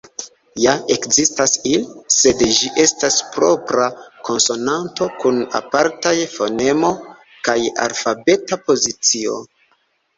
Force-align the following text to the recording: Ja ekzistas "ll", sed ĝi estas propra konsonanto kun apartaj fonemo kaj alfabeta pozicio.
Ja 0.61 0.71
ekzistas 0.93 1.53
"ll", 1.73 1.83
sed 2.15 2.41
ĝi 2.61 2.71
estas 2.85 3.19
propra 3.37 3.91
konsonanto 4.31 5.11
kun 5.23 5.41
apartaj 5.63 6.17
fonemo 6.35 6.95
kaj 7.49 7.61
alfabeta 7.89 8.65
pozicio. 8.69 9.43